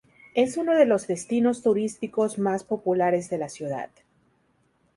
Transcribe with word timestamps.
Es 0.33 0.57
uno 0.57 0.73
de 0.73 0.87
los 0.87 1.05
destinos 1.05 1.61
turísticos 1.61 2.39
más 2.39 2.63
populares 2.63 3.29
de 3.29 3.37
la 3.37 3.49
ciudad. 3.49 3.91